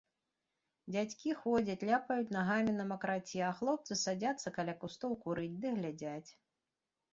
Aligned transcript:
Дзядзькі 0.93 1.29
ходзяць, 1.41 1.85
ляпаюць 1.89 2.33
нагамі 2.37 2.71
на 2.79 2.87
макраце, 2.93 3.37
а 3.49 3.51
хлопцы 3.61 4.01
садзяцца 4.07 4.55
каля 4.59 4.77
кустоў 4.83 5.11
курыць 5.27 5.55
ды 5.63 5.77
глядзяць. 5.79 6.29